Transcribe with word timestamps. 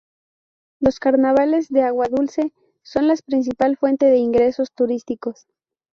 Los 0.79 0.97
carnavales 0.99 1.69
de 1.69 1.83
Aguadulce 1.83 2.53
son 2.81 3.07
la 3.07 3.15
principal 3.23 3.77
fuente 3.77 4.07
de 4.07 4.17
ingresos 4.17 4.71
turísticos. 4.71 5.45